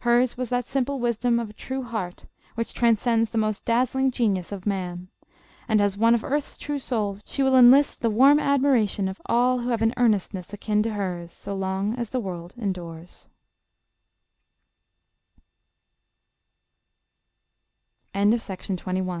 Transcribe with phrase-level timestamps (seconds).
[0.00, 2.26] Hers was that simple wisdom of a true heart
[2.56, 5.06] which transcends the most dazzling genius of man.
[5.68, 9.60] And as one of earth's true souls, she will enlist the warm admiration of all
[9.60, 12.74] who have an earnestness akin to hers, so long as the world end